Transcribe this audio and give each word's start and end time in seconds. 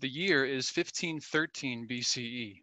The 0.00 0.08
year 0.08 0.46
is 0.46 0.74
1513 0.74 1.86
BCE, 1.86 2.62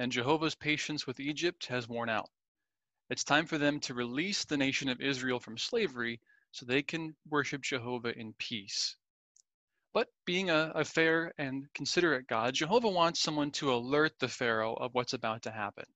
and 0.00 0.10
Jehovah's 0.10 0.56
patience 0.56 1.06
with 1.06 1.20
Egypt 1.20 1.66
has 1.66 1.86
worn 1.86 2.08
out. 2.08 2.28
It's 3.08 3.22
time 3.22 3.46
for 3.46 3.58
them 3.58 3.78
to 3.82 3.94
release 3.94 4.44
the 4.44 4.56
nation 4.56 4.88
of 4.88 5.00
Israel 5.00 5.38
from 5.38 5.56
slavery 5.56 6.20
so 6.50 6.66
they 6.66 6.82
can 6.82 7.14
worship 7.28 7.62
Jehovah 7.62 8.18
in 8.18 8.32
peace. 8.32 8.96
But 9.92 10.12
being 10.24 10.50
a, 10.50 10.72
a, 10.74 10.84
fair 10.84 11.32
and 11.38 11.72
considerate 11.74 12.26
God, 12.26 12.54
Jehovah 12.54 12.88
wants 12.88 13.20
someone 13.20 13.52
to 13.52 13.72
alert 13.72 14.18
the 14.18 14.26
Pharaoh 14.26 14.74
of 14.74 14.94
what's 14.94 15.12
about 15.12 15.42
to 15.42 15.52
happen 15.52 15.86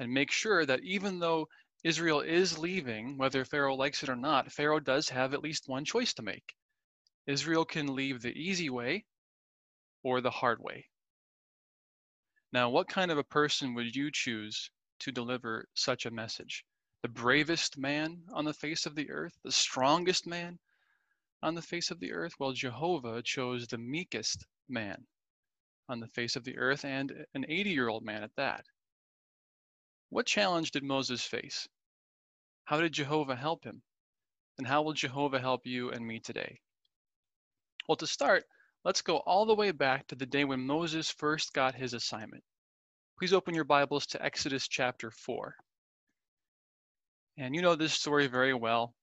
and 0.00 0.12
make 0.12 0.32
sure 0.32 0.66
that 0.66 0.82
even 0.82 1.20
though 1.20 1.48
Israel 1.84 2.22
is 2.22 2.58
leaving, 2.58 3.18
whether 3.18 3.44
Pharaoh 3.44 3.76
likes 3.76 4.02
it 4.02 4.08
or 4.08 4.16
not, 4.16 4.50
Pharaoh 4.50 4.80
does 4.80 5.10
have 5.10 5.32
at 5.32 5.44
least 5.44 5.68
one 5.68 5.84
choice 5.84 6.12
to 6.14 6.22
make. 6.22 6.56
Israel 7.28 7.64
can 7.64 7.94
leave 7.94 8.20
the 8.20 8.36
easy 8.36 8.68
way 8.68 9.04
or 10.02 10.20
the 10.20 10.30
hard 10.30 10.60
way. 10.60 10.86
Now, 12.52 12.70
what 12.70 12.88
kind 12.88 13.10
of 13.10 13.18
a 13.18 13.24
person 13.24 13.74
would 13.74 13.94
you 13.94 14.10
choose 14.10 14.70
to 15.00 15.12
deliver 15.12 15.68
such 15.74 16.06
a 16.06 16.10
message? 16.10 16.64
The 17.02 17.08
bravest 17.08 17.78
man 17.78 18.24
on 18.32 18.44
the 18.44 18.54
face 18.54 18.86
of 18.86 18.94
the 18.94 19.10
earth? 19.10 19.38
The 19.44 19.52
strongest 19.52 20.26
man 20.26 20.58
on 21.42 21.54
the 21.54 21.62
face 21.62 21.90
of 21.90 22.00
the 22.00 22.12
earth? 22.12 22.34
Well, 22.38 22.52
Jehovah 22.52 23.22
chose 23.22 23.66
the 23.66 23.78
meekest 23.78 24.44
man 24.68 25.06
on 25.88 26.00
the 26.00 26.08
face 26.08 26.36
of 26.36 26.44
the 26.44 26.58
earth 26.58 26.84
and 26.84 27.24
an 27.34 27.44
80 27.48 27.70
year 27.70 27.88
old 27.88 28.04
man 28.04 28.22
at 28.22 28.34
that. 28.36 28.64
What 30.08 30.26
challenge 30.26 30.72
did 30.72 30.82
Moses 30.82 31.24
face? 31.24 31.68
How 32.64 32.80
did 32.80 32.92
Jehovah 32.92 33.36
help 33.36 33.64
him? 33.64 33.82
And 34.58 34.66
how 34.66 34.82
will 34.82 34.92
Jehovah 34.92 35.40
help 35.40 35.66
you 35.66 35.90
and 35.90 36.06
me 36.06 36.20
today? 36.20 36.60
Well, 37.88 37.96
to 37.96 38.06
start, 38.06 38.44
Let's 38.82 39.02
go 39.02 39.18
all 39.18 39.44
the 39.44 39.54
way 39.54 39.72
back 39.72 40.06
to 40.06 40.14
the 40.14 40.24
day 40.24 40.44
when 40.44 40.66
Moses 40.66 41.10
first 41.10 41.52
got 41.52 41.74
his 41.74 41.92
assignment. 41.92 42.42
Please 43.18 43.34
open 43.34 43.54
your 43.54 43.64
Bibles 43.64 44.06
to 44.06 44.24
Exodus 44.24 44.66
chapter 44.68 45.10
4. 45.10 45.54
And 47.36 47.54
you 47.54 47.60
know 47.60 47.74
this 47.74 47.92
story 47.92 48.26
very 48.26 48.54
well. 48.54 48.94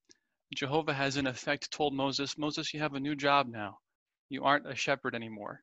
Jehovah 0.55 0.95
has, 0.95 1.17
in 1.17 1.27
effect, 1.27 1.69
told 1.69 1.93
Moses, 1.93 2.39
Moses, 2.39 2.73
you 2.73 2.79
have 2.79 2.95
a 2.95 2.99
new 2.99 3.15
job 3.15 3.49
now. 3.49 3.77
You 4.29 4.45
aren't 4.45 4.67
a 4.67 4.75
shepherd 4.75 5.13
anymore. 5.13 5.61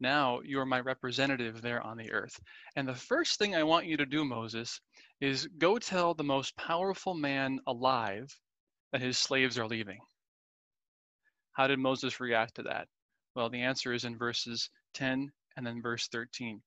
Now 0.00 0.40
you 0.40 0.58
are 0.58 0.66
my 0.66 0.80
representative 0.80 1.60
there 1.60 1.82
on 1.82 1.98
the 1.98 2.12
earth. 2.12 2.40
And 2.76 2.88
the 2.88 2.94
first 2.94 3.38
thing 3.38 3.54
I 3.54 3.64
want 3.64 3.84
you 3.84 3.98
to 3.98 4.06
do, 4.06 4.24
Moses, 4.24 4.80
is 5.20 5.46
go 5.58 5.78
tell 5.78 6.14
the 6.14 6.24
most 6.24 6.56
powerful 6.56 7.12
man 7.12 7.60
alive 7.66 8.34
that 8.92 9.02
his 9.02 9.18
slaves 9.18 9.58
are 9.58 9.68
leaving. 9.68 10.00
How 11.52 11.66
did 11.66 11.78
Moses 11.78 12.20
react 12.20 12.54
to 12.54 12.62
that? 12.62 12.88
Well, 13.34 13.48
the 13.48 13.62
answer 13.62 13.92
is 13.92 14.04
in 14.04 14.18
verses 14.18 14.70
10 14.94 15.30
and 15.56 15.66
then 15.66 15.80
verse 15.80 16.08
13. 16.08 16.62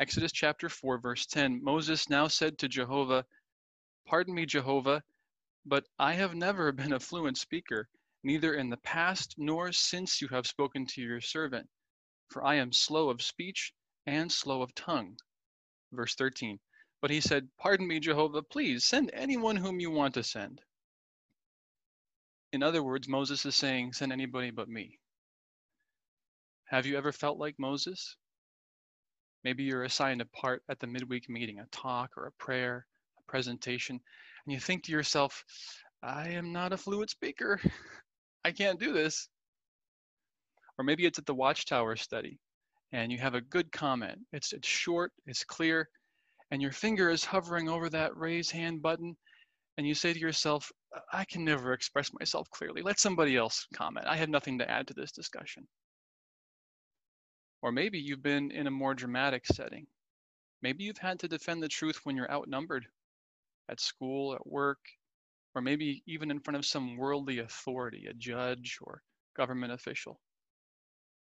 Exodus 0.00 0.32
chapter 0.32 0.68
4, 0.68 0.98
verse 0.98 1.26
10 1.26 1.62
Moses 1.62 2.08
now 2.08 2.28
said 2.28 2.58
to 2.58 2.68
Jehovah, 2.68 3.24
Pardon 4.06 4.34
me, 4.34 4.46
Jehovah, 4.46 5.02
but 5.64 5.86
I 5.98 6.14
have 6.14 6.34
never 6.34 6.72
been 6.80 6.92
a 6.92 7.00
fluent 7.00 7.38
speaker, 7.38 7.88
neither 8.22 8.54
in 8.54 8.70
the 8.70 8.78
past 8.78 9.34
nor 9.38 9.72
since 9.72 10.20
you 10.20 10.28
have 10.28 10.46
spoken 10.46 10.86
to 10.86 11.02
your 11.02 11.20
servant, 11.20 11.68
for 12.28 12.44
I 12.44 12.56
am 12.56 12.72
slow 12.72 13.10
of 13.10 13.22
speech 13.22 13.72
and 14.06 14.32
slow 14.32 14.62
of 14.62 14.74
tongue. 14.74 15.18
Verse 15.92 16.14
13. 16.14 16.58
But 17.00 17.10
he 17.10 17.20
said, 17.20 17.48
Pardon 17.58 17.86
me, 17.86 18.00
Jehovah, 18.00 18.42
please 18.42 18.84
send 18.84 19.10
anyone 19.12 19.56
whom 19.56 19.78
you 19.78 19.90
want 19.90 20.14
to 20.14 20.24
send. 20.24 20.62
In 22.52 22.62
other 22.62 22.82
words, 22.82 23.08
Moses 23.08 23.46
is 23.46 23.54
saying, 23.54 23.92
Send 23.92 24.12
anybody 24.12 24.50
but 24.50 24.68
me. 24.68 24.98
Have 26.70 26.86
you 26.86 26.96
ever 26.96 27.12
felt 27.12 27.38
like 27.38 27.54
Moses? 27.58 28.16
Maybe 29.44 29.64
you're 29.64 29.84
assigned 29.84 30.20
a 30.20 30.26
part 30.26 30.62
at 30.68 30.78
the 30.80 30.86
midweek 30.86 31.28
meeting, 31.28 31.60
a 31.60 31.66
talk 31.70 32.10
or 32.16 32.26
a 32.26 32.32
prayer, 32.32 32.86
a 33.18 33.30
presentation, 33.30 33.98
and 34.46 34.52
you 34.52 34.60
think 34.60 34.84
to 34.84 34.92
yourself, 34.92 35.44
I 36.02 36.30
am 36.30 36.52
not 36.52 36.72
a 36.72 36.76
fluent 36.76 37.10
speaker. 37.10 37.60
I 38.44 38.52
can't 38.52 38.80
do 38.80 38.92
this. 38.92 39.28
Or 40.78 40.84
maybe 40.84 41.06
it's 41.06 41.18
at 41.18 41.26
the 41.26 41.34
Watchtower 41.34 41.96
study 41.96 42.38
and 42.92 43.12
you 43.12 43.18
have 43.18 43.34
a 43.34 43.40
good 43.40 43.70
comment. 43.72 44.18
It's, 44.32 44.52
it's 44.52 44.68
short, 44.68 45.12
it's 45.26 45.44
clear, 45.44 45.88
and 46.50 46.62
your 46.62 46.72
finger 46.72 47.10
is 47.10 47.24
hovering 47.24 47.68
over 47.68 47.90
that 47.90 48.16
raise 48.16 48.50
hand 48.50 48.82
button, 48.82 49.16
and 49.76 49.86
you 49.86 49.94
say 49.94 50.12
to 50.12 50.18
yourself, 50.18 50.70
I 51.12 51.24
can 51.26 51.44
never 51.44 51.72
express 51.72 52.10
myself 52.18 52.48
clearly. 52.50 52.82
Let 52.82 52.98
somebody 52.98 53.36
else 53.36 53.66
comment. 53.74 54.06
I 54.06 54.16
have 54.16 54.30
nothing 54.30 54.58
to 54.58 54.70
add 54.70 54.88
to 54.88 54.94
this 54.94 55.12
discussion. 55.12 55.66
Or 57.62 57.72
maybe 57.72 57.98
you've 57.98 58.22
been 58.22 58.50
in 58.50 58.66
a 58.66 58.70
more 58.70 58.94
dramatic 58.94 59.46
setting. 59.46 59.86
Maybe 60.62 60.84
you've 60.84 60.98
had 60.98 61.20
to 61.20 61.28
defend 61.28 61.62
the 61.62 61.68
truth 61.68 62.00
when 62.04 62.16
you're 62.16 62.30
outnumbered 62.30 62.86
at 63.68 63.80
school, 63.80 64.34
at 64.34 64.46
work, 64.46 64.78
or 65.54 65.60
maybe 65.62 66.02
even 66.06 66.30
in 66.30 66.40
front 66.40 66.56
of 66.56 66.66
some 66.66 66.96
worldly 66.96 67.38
authority, 67.40 68.06
a 68.06 68.14
judge 68.14 68.78
or 68.80 69.02
government 69.36 69.72
official. 69.72 70.20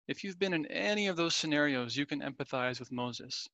If 0.07 0.23
you've 0.23 0.39
been 0.39 0.53
in 0.53 0.65
any 0.65 1.07
of 1.07 1.15
those 1.15 1.35
scenarios, 1.35 1.95
you 1.95 2.05
can 2.05 2.21
empathize 2.21 2.79
with 2.79 2.91
Moses. 2.91 3.47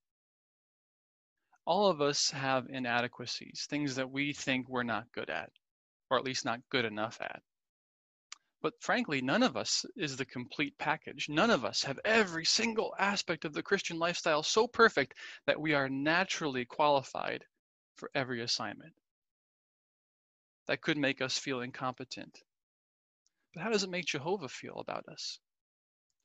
All 1.66 1.88
of 1.88 2.02
us 2.02 2.32
have 2.32 2.68
inadequacies, 2.70 3.68
things 3.70 3.96
that 3.96 4.10
we 4.10 4.34
think 4.34 4.68
we're 4.68 4.84
not 4.84 5.12
good 5.12 5.30
at, 5.30 5.52
or 6.10 6.18
at 6.18 6.24
least 6.24 6.46
not 6.46 6.62
good 6.70 6.86
enough 6.86 7.20
at. 7.22 7.44
But 8.62 8.82
frankly, 8.82 9.22
none 9.22 9.44
of 9.44 9.56
us 9.56 9.86
is 9.96 10.18
the 10.18 10.26
complete 10.26 10.78
package. 10.78 11.30
None 11.30 11.50
of 11.50 11.64
us 11.64 11.84
have 11.84 12.00
every 12.04 12.44
single 12.44 12.94
aspect 13.00 13.46
of 13.46 13.54
the 13.54 13.64
Christian 13.64 13.98
lifestyle 13.98 14.44
so 14.44 14.68
perfect 14.68 15.14
that 15.46 15.62
we 15.62 15.74
are 15.74 15.88
naturally 15.88 16.66
qualified 16.66 17.46
for 17.96 18.12
every 18.14 18.42
assignment. 18.42 18.94
That 20.68 20.82
could 20.82 20.98
make 20.98 21.22
us 21.22 21.38
feel 21.38 21.62
incompetent. 21.62 22.44
But 23.54 23.64
how 23.64 23.70
does 23.70 23.84
it 23.84 23.90
make 23.90 24.06
Jehovah 24.06 24.50
feel 24.50 24.76
about 24.80 25.08
us? 25.08 25.40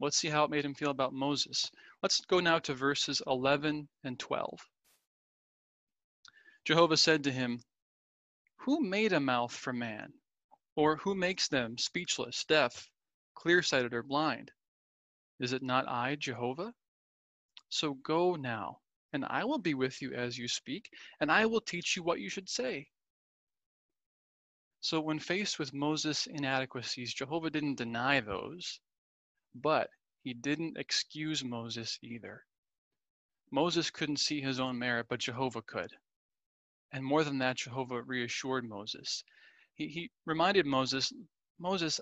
Let's 0.01 0.17
see 0.17 0.29
how 0.29 0.43
it 0.45 0.51
made 0.51 0.65
him 0.65 0.75
feel 0.75 0.91
about 0.91 1.13
Moses. 1.13 1.71
Let's 2.03 2.21
go 2.23 2.41
now 2.41 2.59
to 2.59 2.75
verses 2.75 3.23
11 3.29 3.89
and 4.03 4.19
12. 4.19 4.69
Jehovah 6.65 6.97
said 6.97 7.25
to 7.25 7.33
him, 7.33 7.63
Who 8.57 8.81
made 8.81 9.13
a 9.13 9.21
mouth 9.21 9.55
for 9.55 9.73
man? 9.73 10.13
Or 10.77 10.97
who 10.97 11.15
makes 11.15 11.49
them 11.49 11.79
speechless, 11.79 12.45
deaf, 12.45 12.91
clear-sighted, 13.35 13.95
or 13.95 14.03
blind? 14.03 14.51
Is 15.39 15.53
it 15.53 15.63
not 15.63 15.89
I, 15.89 16.17
Jehovah? 16.17 16.75
So 17.69 17.95
go 17.95 18.35
now, 18.35 18.81
and 19.13 19.25
I 19.25 19.45
will 19.45 19.59
be 19.59 19.75
with 19.75 20.03
you 20.03 20.13
as 20.15 20.37
you 20.37 20.49
speak, 20.49 20.91
and 21.21 21.31
I 21.31 21.47
will 21.47 21.61
teach 21.61 21.97
you 21.97 22.03
what 22.03 22.21
you 22.21 22.29
should 22.29 22.49
say. 22.49 22.89
So 24.81 25.01
when 25.01 25.19
faced 25.19 25.59
with 25.59 25.73
Moses' 25.73 26.27
inadequacies, 26.27 27.15
Jehovah 27.15 27.51
didn't 27.51 27.77
deny 27.77 28.21
those, 28.21 28.81
but 29.55 29.91
he 30.23 30.35
didn't 30.35 30.77
excuse 30.77 31.45
Moses 31.45 31.99
either. 32.03 32.45
Moses 33.51 33.91
couldn't 33.91 34.19
see 34.19 34.41
his 34.41 34.59
own 34.59 34.79
merit, 34.79 35.07
but 35.09 35.21
Jehovah 35.21 35.63
could. 35.63 35.93
And 36.93 37.05
more 37.05 37.25
than 37.25 37.39
that, 37.39 37.57
Jehovah 37.57 38.03
reassured 38.03 38.69
Moses 38.69 39.25
he, 39.75 39.89
he 39.89 40.11
reminded 40.27 40.67
Moses, 40.67 41.13
Moses, 41.59 42.01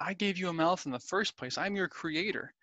I 0.00 0.14
gave 0.14 0.38
you 0.38 0.48
a 0.48 0.52
mouth 0.52 0.86
in 0.86 0.92
the 0.92 0.98
first 0.98 1.36
place. 1.36 1.58
I'm 1.58 1.76
your 1.76 1.88
creator. 1.88 2.54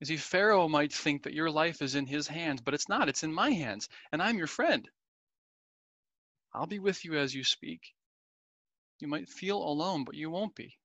You 0.00 0.06
see, 0.06 0.16
Pharaoh 0.16 0.68
might 0.68 0.92
think 0.92 1.24
that 1.24 1.34
your 1.34 1.50
life 1.50 1.82
is 1.82 1.94
in 1.94 2.06
his 2.06 2.26
hands, 2.26 2.60
but 2.60 2.74
it's 2.74 2.88
not. 2.88 3.08
It's 3.08 3.22
in 3.22 3.32
my 3.32 3.50
hands, 3.50 3.88
and 4.12 4.22
I'm 4.22 4.38
your 4.38 4.46
friend. 4.46 4.88
I'll 6.54 6.66
be 6.66 6.78
with 6.78 7.04
you 7.04 7.18
as 7.18 7.34
you 7.34 7.44
speak. 7.44 7.80
You 8.98 9.08
might 9.08 9.28
feel 9.28 9.58
alone, 9.58 10.04
but 10.04 10.14
you 10.14 10.30
won't 10.30 10.54
be. 10.54 10.78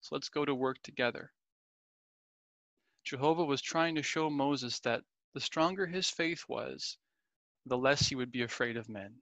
So 0.00 0.14
let's 0.14 0.28
go 0.28 0.44
to 0.44 0.54
work 0.54 0.78
together. 0.82 1.32
Jehovah 3.04 3.44
was 3.44 3.62
trying 3.62 3.94
to 3.94 4.02
show 4.02 4.28
Moses 4.28 4.80
that 4.80 5.02
the 5.34 5.40
stronger 5.40 5.86
his 5.86 6.10
faith 6.10 6.44
was, 6.48 6.98
the 7.66 7.78
less 7.78 8.06
he 8.06 8.14
would 8.14 8.30
be 8.30 8.42
afraid 8.42 8.76
of 8.76 8.88
men. 8.88 9.14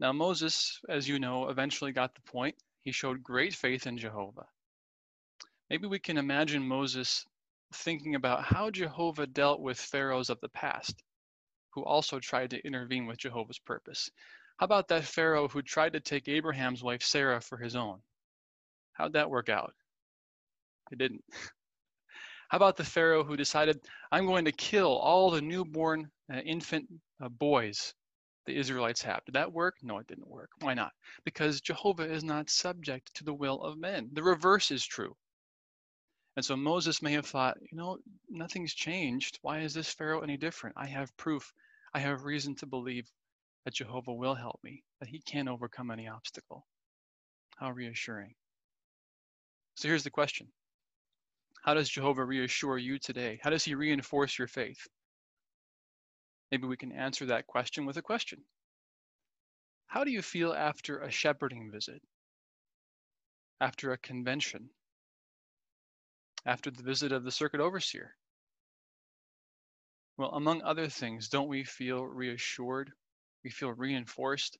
Now, 0.00 0.12
Moses, 0.12 0.80
as 0.88 1.06
you 1.06 1.18
know, 1.18 1.50
eventually 1.50 1.92
got 1.92 2.14
the 2.14 2.22
point. 2.22 2.56
He 2.84 2.90
showed 2.90 3.22
great 3.22 3.54
faith 3.54 3.86
in 3.86 3.98
Jehovah. 3.98 4.46
Maybe 5.68 5.86
we 5.86 5.98
can 5.98 6.16
imagine 6.16 6.66
Moses 6.66 7.26
thinking 7.74 8.14
about 8.14 8.42
how 8.42 8.70
Jehovah 8.70 9.26
dealt 9.26 9.60
with 9.60 9.78
pharaohs 9.78 10.30
of 10.30 10.40
the 10.40 10.48
past, 10.48 11.02
who 11.74 11.84
also 11.84 12.18
tried 12.18 12.50
to 12.50 12.66
intervene 12.66 13.06
with 13.06 13.18
Jehovah's 13.18 13.58
purpose. 13.58 14.10
How 14.56 14.64
about 14.64 14.88
that 14.88 15.04
pharaoh 15.04 15.48
who 15.48 15.60
tried 15.60 15.92
to 15.92 16.00
take 16.00 16.28
Abraham's 16.28 16.82
wife 16.82 17.02
Sarah 17.02 17.40
for 17.40 17.58
his 17.58 17.76
own? 17.76 18.00
How'd 18.94 19.12
that 19.12 19.30
work 19.30 19.50
out? 19.50 19.74
It 20.90 20.98
didn't. 20.98 21.24
How 22.48 22.56
about 22.56 22.76
the 22.76 22.84
pharaoh 22.84 23.22
who 23.22 23.36
decided, 23.36 23.80
I'm 24.10 24.26
going 24.26 24.46
to 24.46 24.52
kill 24.52 24.96
all 24.96 25.30
the 25.30 25.42
newborn 25.42 26.10
uh, 26.32 26.38
infant 26.38 26.86
uh, 27.22 27.28
boys 27.28 27.94
the 28.46 28.56
Israelites 28.56 29.02
have. 29.02 29.24
Did 29.24 29.34
that 29.34 29.52
work? 29.52 29.76
No, 29.82 29.98
it 29.98 30.06
didn't 30.06 30.28
work. 30.28 30.50
Why 30.60 30.74
not? 30.74 30.92
Because 31.24 31.60
Jehovah 31.60 32.10
is 32.10 32.24
not 32.24 32.50
subject 32.50 33.14
to 33.16 33.24
the 33.24 33.34
will 33.34 33.62
of 33.62 33.78
men. 33.78 34.10
The 34.12 34.22
reverse 34.22 34.70
is 34.70 34.84
true. 34.84 35.16
And 36.36 36.44
so 36.44 36.56
Moses 36.56 37.02
may 37.02 37.12
have 37.12 37.26
thought, 37.26 37.58
you 37.60 37.76
know, 37.76 37.98
nothing's 38.28 38.74
changed. 38.74 39.38
Why 39.42 39.60
is 39.60 39.74
this 39.74 39.92
Pharaoh 39.92 40.20
any 40.20 40.36
different? 40.36 40.76
I 40.78 40.86
have 40.86 41.16
proof. 41.16 41.52
I 41.92 41.98
have 41.98 42.24
reason 42.24 42.54
to 42.56 42.66
believe 42.66 43.10
that 43.64 43.74
Jehovah 43.74 44.14
will 44.14 44.34
help 44.34 44.60
me, 44.62 44.82
that 45.00 45.08
he 45.08 45.20
can 45.20 45.48
overcome 45.48 45.90
any 45.90 46.08
obstacle. 46.08 46.66
How 47.58 47.70
reassuring. 47.70 48.34
So 49.74 49.88
here's 49.88 50.04
the 50.04 50.10
question 50.10 50.48
How 51.62 51.74
does 51.74 51.88
Jehovah 51.90 52.24
reassure 52.24 52.78
you 52.78 52.98
today? 52.98 53.38
How 53.42 53.50
does 53.50 53.64
he 53.64 53.74
reinforce 53.74 54.38
your 54.38 54.48
faith? 54.48 54.86
Maybe 56.50 56.66
we 56.66 56.76
can 56.76 56.92
answer 56.92 57.26
that 57.26 57.46
question 57.46 57.86
with 57.86 57.96
a 57.96 58.02
question 58.02 58.44
How 59.86 60.04
do 60.04 60.10
you 60.10 60.22
feel 60.22 60.52
after 60.52 61.00
a 61.00 61.10
shepherding 61.10 61.70
visit? 61.70 62.02
After 63.60 63.92
a 63.92 63.98
convention? 63.98 64.70
After 66.46 66.70
the 66.70 66.82
visit 66.82 67.12
of 67.12 67.24
the 67.24 67.30
circuit 67.30 67.60
overseer? 67.60 68.16
Well, 70.16 70.30
among 70.32 70.62
other 70.62 70.88
things, 70.88 71.28
don't 71.28 71.48
we 71.48 71.64
feel 71.64 72.04
reassured? 72.04 72.92
We 73.44 73.50
feel 73.50 73.72
reinforced. 73.72 74.58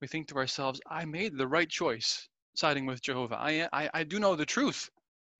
We 0.00 0.08
think 0.08 0.28
to 0.28 0.36
ourselves, 0.36 0.80
I 0.86 1.04
made 1.06 1.36
the 1.36 1.48
right 1.48 1.68
choice 1.68 2.28
siding 2.54 2.86
with 2.86 3.02
Jehovah. 3.02 3.36
I, 3.36 3.68
I, 3.72 3.90
I 3.94 4.04
do 4.04 4.18
know 4.20 4.36
the 4.36 4.46
truth. 4.46 4.90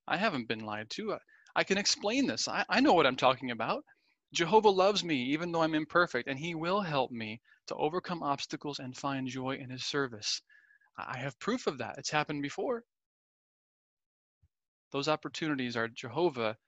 I 0.09 0.17
haven't 0.17 0.49
been 0.49 0.65
lied 0.65 0.91
to. 0.91 1.15
I, 1.15 1.19
I 1.57 1.65
can 1.65 1.79
explain 1.79 2.27
this. 2.27 2.49
I, 2.49 2.65
I 2.69 2.81
know 2.81 2.93
what 2.95 3.07
I'm 3.07 3.17
talking 3.17 3.51
about. 3.51 3.85
Jehovah 4.37 4.69
loves 4.69 5.03
me 5.03 5.33
even 5.33 5.51
though 5.51 5.63
I'm 5.63 5.75
imperfect, 5.75 6.29
and 6.29 6.39
He 6.39 6.55
will 6.55 6.83
help 6.83 7.11
me 7.11 7.41
to 7.69 7.75
overcome 7.75 8.23
obstacles 8.23 8.79
and 8.79 8.95
find 8.95 9.27
joy 9.27 9.57
in 9.57 9.71
His 9.71 9.87
service. 9.87 10.43
I 10.99 11.17
have 11.17 11.39
proof 11.39 11.67
of 11.67 11.79
that. 11.79 11.97
It's 11.97 12.11
happened 12.11 12.43
before. 12.43 12.85
Those 14.93 15.09
opportunities 15.09 15.75
are 15.75 15.89
Jehovah, 15.89 16.59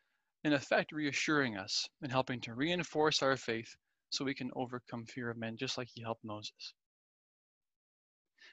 in 0.45 0.55
effect, 0.55 0.93
reassuring 0.93 1.59
us 1.59 1.87
and 2.01 2.11
helping 2.11 2.41
to 2.41 2.55
reinforce 2.55 3.23
our 3.23 3.37
faith 3.37 3.77
so 4.09 4.25
we 4.25 4.35
can 4.35 4.51
overcome 4.57 5.05
fear 5.05 5.29
of 5.29 5.37
men, 5.37 5.59
just 5.59 5.77
like 5.77 5.89
He 5.93 6.01
helped 6.01 6.25
Moses. 6.25 6.73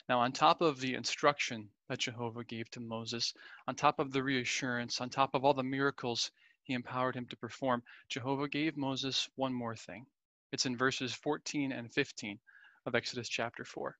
Now, 0.10 0.20
on 0.20 0.34
top 0.34 0.60
of 0.60 0.82
the 0.82 0.94
instruction 0.94 1.70
that 1.88 2.00
Jehovah 2.00 2.44
gave 2.44 2.70
to 2.72 2.82
Moses, 2.82 3.34
on 3.66 3.76
top 3.76 4.00
of 4.00 4.12
the 4.12 4.24
reassurance, 4.24 5.00
on 5.00 5.10
top 5.10 5.36
of 5.36 5.46
all 5.46 5.54
the 5.54 5.64
miracles 5.64 6.32
he 6.66 6.74
empowered 6.74 7.16
him 7.16 7.28
to 7.28 7.38
perform, 7.38 7.84
Jehovah 8.10 8.50
gave 8.50 8.76
Moses 8.76 9.30
one 9.36 9.54
more 9.54 9.76
thing. 9.76 10.06
It's 10.52 10.66
in 10.66 10.78
verses 10.78 11.14
14 11.14 11.72
and 11.72 11.94
15 11.94 12.40
of 12.86 12.96
Exodus 12.96 13.30
chapter 13.30 13.64
4. 13.64 13.98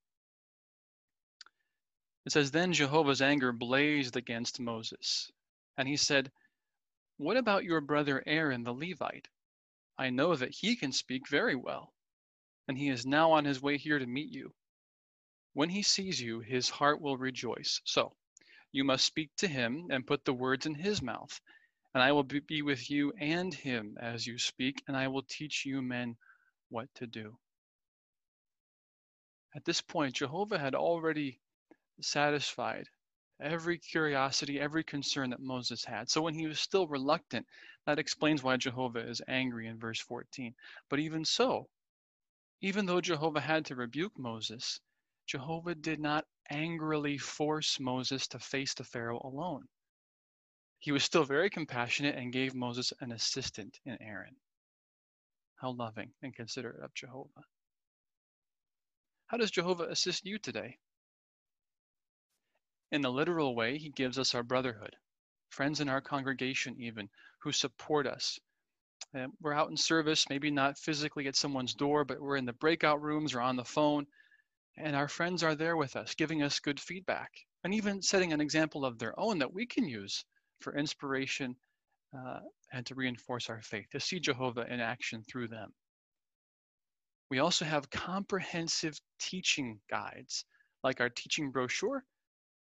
It 2.26 2.32
says, 2.32 2.50
Then 2.50 2.74
Jehovah's 2.74 3.22
anger 3.22 3.52
blazed 3.52 4.18
against 4.18 4.60
Moses, 4.60 5.32
and 5.78 5.88
he 5.88 5.96
said, 5.96 6.32
What 7.18 7.38
about 7.38 7.64
your 7.64 7.82
brother 7.82 8.24
Aaron 8.26 8.64
the 8.64 8.74
Levite? 8.74 9.28
I 9.98 10.10
know 10.10 10.36
that 10.36 10.56
he 10.56 10.76
can 10.76 10.92
speak 10.92 11.30
very 11.30 11.56
well, 11.56 11.94
and 12.68 12.78
he 12.78 12.90
is 12.90 13.06
now 13.06 13.32
on 13.34 13.46
his 13.46 13.62
way 13.62 13.78
here 13.78 14.00
to 14.00 14.06
meet 14.08 14.32
you. 14.32 14.54
When 15.54 15.70
he 15.70 15.84
sees 15.84 16.20
you, 16.20 16.40
his 16.40 16.70
heart 16.70 17.00
will 17.00 17.16
rejoice. 17.16 17.80
So 17.86 18.16
you 18.72 18.84
must 18.84 19.06
speak 19.06 19.30
to 19.38 19.48
him 19.48 19.88
and 19.90 20.06
put 20.06 20.26
the 20.26 20.34
words 20.34 20.66
in 20.66 20.76
his 20.76 21.02
mouth. 21.02 21.40
And 21.96 22.04
I 22.04 22.12
will 22.12 22.24
be 22.24 22.62
with 22.62 22.92
you 22.92 23.14
and 23.22 23.54
him 23.54 23.98
as 24.02 24.28
you 24.28 24.38
speak, 24.38 24.84
and 24.86 24.98
I 24.98 25.08
will 25.08 25.24
teach 25.24 25.66
you 25.66 25.82
men 25.82 26.18
what 26.68 26.94
to 26.96 27.08
do. 27.08 27.38
At 29.56 29.64
this 29.64 29.80
point, 29.80 30.16
Jehovah 30.16 30.60
had 30.60 30.76
already 30.76 31.40
satisfied 32.02 32.90
every 33.40 33.78
curiosity, 33.78 34.60
every 34.60 34.84
concern 34.84 35.30
that 35.30 35.40
Moses 35.40 35.86
had. 35.86 36.10
So 36.10 36.22
when 36.22 36.34
he 36.34 36.48
was 36.48 36.60
still 36.60 36.86
reluctant, 36.86 37.48
that 37.86 37.98
explains 37.98 38.44
why 38.44 38.58
Jehovah 38.58 39.08
is 39.08 39.22
angry 39.30 39.68
in 39.68 39.80
verse 39.80 40.02
14. 40.02 40.54
But 40.90 41.00
even 41.00 41.24
so, 41.24 41.70
even 42.60 42.88
though 42.88 43.00
Jehovah 43.00 43.40
had 43.40 43.68
to 43.68 43.76
rebuke 43.76 44.20
Moses, 44.20 44.82
Jehovah 45.28 45.76
did 45.76 46.02
not 46.02 46.26
angrily 46.50 47.18
force 47.18 47.80
Moses 47.80 48.28
to 48.28 48.40
face 48.40 48.74
the 48.74 48.84
Pharaoh 48.84 49.22
alone. 49.24 49.70
He 50.86 50.92
was 50.92 51.04
still 51.04 51.24
very 51.24 51.50
compassionate 51.50 52.16
and 52.16 52.32
gave 52.32 52.54
Moses 52.54 52.94
an 53.00 53.12
assistant 53.12 53.80
in 53.86 54.00
Aaron. 54.00 54.36
How 55.56 55.72
loving 55.72 56.14
and 56.22 56.36
considerate 56.36 56.84
of 56.84 56.94
Jehovah. 56.94 57.44
How 59.26 59.38
does 59.38 59.50
Jehovah 59.50 59.86
assist 59.86 60.28
you 60.28 60.38
today? 60.38 60.78
In 62.92 63.02
the 63.02 63.12
literal 63.12 63.56
way, 63.56 63.80
he 63.80 63.90
gives 63.90 64.20
us 64.20 64.36
our 64.36 64.44
brotherhood, 64.44 64.96
friends 65.50 65.80
in 65.80 65.90
our 65.90 66.02
congregation, 66.02 66.80
even, 66.80 67.10
who 67.40 67.52
support 67.52 68.06
us. 68.06 68.38
And 69.12 69.34
we're 69.42 69.54
out 69.54 69.72
in 69.72 69.78
service, 69.78 70.30
maybe 70.30 70.52
not 70.52 70.78
physically 70.78 71.26
at 71.26 71.36
someone's 71.36 71.74
door, 71.74 72.06
but 72.06 72.22
we're 72.22 72.38
in 72.38 72.46
the 72.46 72.54
breakout 72.54 73.02
rooms 73.02 73.34
or 73.34 73.42
on 73.42 73.56
the 73.56 73.66
phone, 73.66 74.06
and 74.78 74.96
our 74.96 75.08
friends 75.08 75.42
are 75.42 75.56
there 75.56 75.78
with 75.78 75.96
us, 75.96 76.14
giving 76.14 76.44
us 76.44 76.60
good 76.60 76.80
feedback, 76.80 77.32
and 77.64 77.74
even 77.74 78.04
setting 78.04 78.34
an 78.34 78.40
example 78.40 78.86
of 78.86 79.00
their 79.00 79.20
own 79.20 79.40
that 79.40 79.52
we 79.52 79.66
can 79.66 79.88
use 79.88 80.24
for 80.60 80.76
inspiration 80.76 81.56
uh, 82.18 82.40
and 82.72 82.86
to 82.86 82.96
reinforce 82.96 83.50
our 83.50 83.62
faith, 83.62 83.88
to 83.92 84.00
see 84.00 84.20
Jehovah 84.20 84.66
in 84.72 84.80
action 84.80 85.24
through 85.24 85.48
them. 85.48 85.74
We 87.30 87.40
also 87.40 87.66
have 87.66 87.90
comprehensive 87.90 89.00
teaching 89.20 89.80
guides, 89.90 90.46
like 90.84 91.02
our 91.02 91.10
teaching 91.10 91.52
brochure 91.52 92.04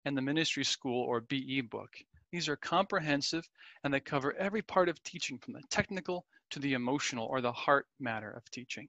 and 0.04 0.16
the 0.16 0.22
ministry 0.22 0.64
school 0.64 1.04
or 1.04 1.20
BE 1.20 1.60
book. 1.62 1.90
These 2.32 2.48
are 2.48 2.56
comprehensive 2.56 3.48
and 3.84 3.92
they 3.92 4.00
cover 4.00 4.34
every 4.34 4.62
part 4.62 4.88
of 4.88 5.02
teaching 5.02 5.38
from 5.38 5.54
the 5.54 5.62
technical 5.70 6.26
to 6.50 6.58
the 6.58 6.74
emotional 6.74 7.26
or 7.26 7.40
the 7.40 7.52
heart 7.52 7.86
matter 8.00 8.30
of 8.30 8.50
teaching. 8.50 8.88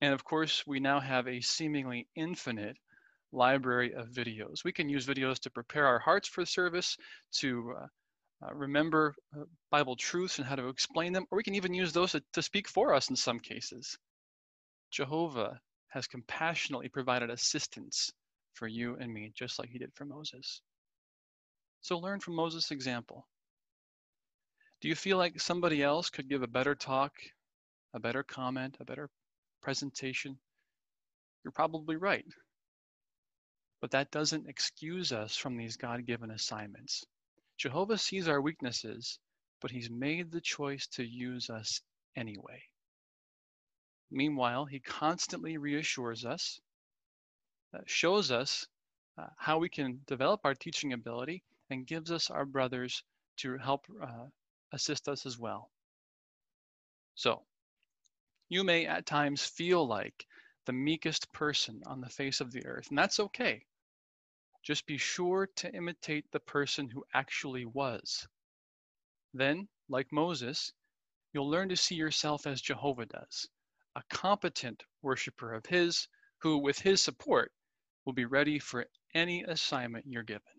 And 0.00 0.14
of 0.14 0.24
course, 0.24 0.64
we 0.66 0.78
now 0.78 1.00
have 1.00 1.26
a 1.26 1.40
seemingly 1.40 2.08
infinite 2.14 2.76
library 3.32 3.92
of 3.94 4.08
videos. 4.08 4.64
We 4.64 4.72
can 4.72 4.88
use 4.88 5.06
videos 5.06 5.38
to 5.40 5.50
prepare 5.50 5.86
our 5.86 5.98
hearts 5.98 6.28
for 6.28 6.44
service, 6.44 6.96
to 7.40 7.74
uh, 7.78 7.86
uh, 8.46 8.54
remember 8.54 9.14
uh, 9.36 9.44
Bible 9.70 9.96
truths 9.96 10.38
and 10.38 10.46
how 10.46 10.56
to 10.56 10.68
explain 10.68 11.12
them, 11.12 11.26
or 11.30 11.36
we 11.36 11.42
can 11.42 11.54
even 11.54 11.74
use 11.74 11.92
those 11.92 12.12
to, 12.12 12.22
to 12.32 12.42
speak 12.42 12.68
for 12.68 12.94
us 12.94 13.10
in 13.10 13.16
some 13.16 13.38
cases. 13.38 13.98
Jehovah 14.90 15.60
has 15.88 16.06
compassionately 16.06 16.88
provided 16.88 17.30
assistance 17.30 18.10
for 18.54 18.66
you 18.66 18.96
and 19.00 19.12
me, 19.12 19.32
just 19.34 19.58
like 19.58 19.68
he 19.68 19.78
did 19.78 19.92
for 19.94 20.04
Moses. 20.04 20.62
So 21.80 21.98
learn 21.98 22.20
from 22.20 22.34
Moses' 22.34 22.70
example. 22.70 23.26
Do 24.80 24.88
you 24.88 24.94
feel 24.94 25.16
like 25.16 25.40
somebody 25.40 25.82
else 25.82 26.08
could 26.10 26.28
give 26.28 26.42
a 26.42 26.46
better 26.46 26.74
talk, 26.74 27.12
a 27.94 28.00
better 28.00 28.22
comment, 28.22 28.76
a 28.80 28.84
better 28.84 29.08
presentation, 29.60 30.38
you're 31.44 31.52
probably 31.52 31.96
right. 31.96 32.24
But 33.80 33.92
that 33.92 34.10
doesn't 34.10 34.48
excuse 34.48 35.12
us 35.12 35.36
from 35.36 35.56
these 35.56 35.76
God 35.76 36.04
given 36.04 36.30
assignments. 36.30 37.04
Jehovah 37.58 37.98
sees 37.98 38.28
our 38.28 38.40
weaknesses, 38.40 39.18
but 39.60 39.70
he's 39.70 39.90
made 39.90 40.30
the 40.30 40.40
choice 40.40 40.86
to 40.88 41.04
use 41.04 41.50
us 41.50 41.80
anyway. 42.16 42.62
Meanwhile, 44.10 44.64
he 44.64 44.80
constantly 44.80 45.58
reassures 45.58 46.24
us, 46.24 46.60
uh, 47.74 47.80
shows 47.86 48.30
us 48.30 48.66
uh, 49.18 49.26
how 49.36 49.58
we 49.58 49.68
can 49.68 50.00
develop 50.06 50.40
our 50.44 50.54
teaching 50.54 50.92
ability, 50.92 51.42
and 51.70 51.86
gives 51.86 52.10
us 52.10 52.30
our 52.30 52.46
brothers 52.46 53.02
to 53.36 53.58
help 53.58 53.86
uh, 54.02 54.26
assist 54.72 55.08
us 55.08 55.26
as 55.26 55.38
well. 55.38 55.70
So, 57.14 57.42
you 58.48 58.64
may 58.64 58.86
at 58.86 59.06
times 59.06 59.44
feel 59.44 59.86
like 59.86 60.26
the 60.66 60.72
meekest 60.72 61.32
person 61.32 61.82
on 61.86 62.00
the 62.00 62.08
face 62.08 62.40
of 62.40 62.52
the 62.52 62.64
earth, 62.64 62.88
and 62.88 62.98
that's 62.98 63.20
okay. 63.20 63.64
Just 64.62 64.86
be 64.86 64.98
sure 64.98 65.46
to 65.56 65.74
imitate 65.74 66.30
the 66.30 66.40
person 66.40 66.88
who 66.90 67.04
actually 67.14 67.64
was. 67.64 68.26
Then, 69.34 69.68
like 69.88 70.12
Moses, 70.12 70.72
you'll 71.32 71.48
learn 71.48 71.68
to 71.70 71.76
see 71.76 71.94
yourself 71.94 72.46
as 72.46 72.60
Jehovah 72.60 73.06
does, 73.06 73.48
a 73.94 74.02
competent 74.10 74.82
worshiper 75.02 75.54
of 75.54 75.66
His 75.66 76.08
who, 76.38 76.58
with 76.58 76.78
His 76.78 77.02
support, 77.02 77.52
will 78.04 78.12
be 78.12 78.24
ready 78.24 78.58
for 78.58 78.86
any 79.14 79.42
assignment 79.42 80.06
you're 80.06 80.22
given. 80.22 80.57